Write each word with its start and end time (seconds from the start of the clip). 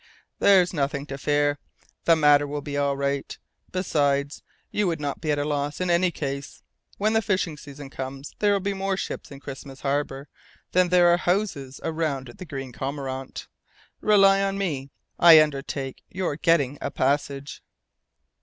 "There's 0.39 0.73
nothing 0.73 1.05
to 1.05 1.17
fear. 1.19 1.59
The 2.05 2.15
matter 2.15 2.47
will 2.47 2.61
be 2.63 2.75
all 2.75 2.97
right. 2.97 3.37
Besides, 3.71 4.41
you 4.71 4.87
would 4.87 4.99
not 4.99 5.21
be 5.21 5.29
at 5.29 5.37
a 5.37 5.45
loss 5.45 5.79
in 5.79 5.91
any 5.91 6.09
case. 6.09 6.63
When 6.97 7.13
the 7.13 7.21
fishing 7.21 7.55
season 7.55 7.91
comes, 7.91 8.33
there 8.39 8.51
will 8.51 8.59
be 8.61 8.73
more 8.73 8.97
ships 8.97 9.29
in 9.29 9.39
Christmas 9.41 9.81
Harbour 9.81 10.27
than 10.71 10.89
there 10.89 11.09
are 11.13 11.17
houses 11.17 11.79
around 11.83 12.29
the 12.39 12.45
Green 12.45 12.73
Cormorant. 12.73 13.47
Rely 13.99 14.41
on 14.41 14.57
me. 14.57 14.89
I 15.19 15.39
undertake 15.39 16.03
your 16.09 16.35
getting 16.35 16.79
a 16.81 16.89
passage." 16.89 17.61